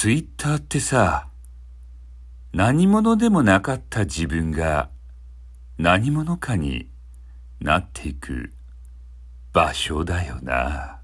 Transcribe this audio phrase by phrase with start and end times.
[0.00, 1.26] ツイッターってさ、
[2.52, 4.90] 何者でもなかった自分が
[5.76, 6.88] 何者かに
[7.60, 8.52] なっていく
[9.52, 10.97] 場所だよな。